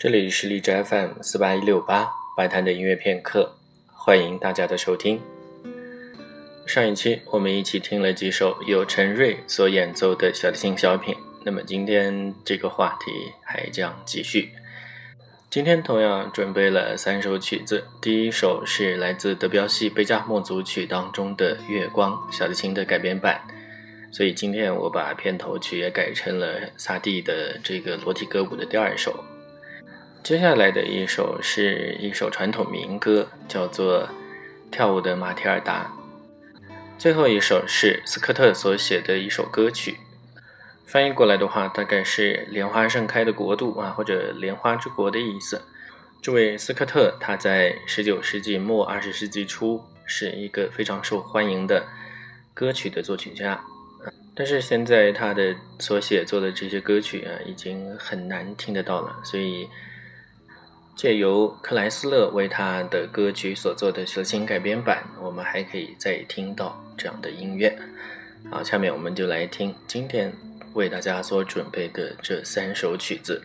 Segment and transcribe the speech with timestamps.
[0.00, 3.54] 这里是荔枝 FM 四八一六八白谈的音乐片刻，
[3.92, 5.20] 欢迎大家的收听。
[6.66, 11.14] 上一期我们一起听了几首由陈瑞所演奏的小提琴小品，
[11.44, 13.12] 那么今天这个话题
[13.44, 14.48] 还将继续。
[15.50, 23.38] 今天同样准备了三首曲子，第一首是来自德彪西《贝加莫组曲》当中的《月光》小提琴的改编版，
[24.10, 29.22] 所以今天我把片头曲也改成了萨蒂的这个裸体歌舞的第二首。
[30.22, 34.02] 接下来的一首是一首传统民歌，叫做
[34.70, 35.90] 《跳舞的马提尔达》。
[36.98, 39.96] 最后一首是斯科特所写的一首歌曲。
[40.84, 45.62] 翻译过来的话，大概是“莲花盛开的国度”啊，或者“莲花之国”的意思。
[46.20, 51.86] 这位斯科特，他在19世纪末、20世纪初是一个非常受欢迎的
[52.52, 53.64] 歌曲的作曲家。
[54.34, 59.16] 但是现在他的所写作的这些歌曲啊，已经很难听得到了。
[59.24, 59.68] 所以
[61.00, 67.74] 借由克莱斯勒为他的歌曲所做的小型改编版，我们还可以再听到这样的音乐。
[68.50, 70.30] 好，下面我们就来听今天。
[70.74, 73.42] 为大家所准备的这三首曲子。